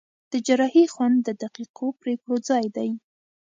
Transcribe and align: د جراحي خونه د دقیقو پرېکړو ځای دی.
د 0.31 0.33
جراحي 0.45 0.85
خونه 0.93 1.17
د 1.27 1.29
دقیقو 1.43 1.87
پرېکړو 2.01 2.35
ځای 2.49 2.65
دی. 2.75 2.89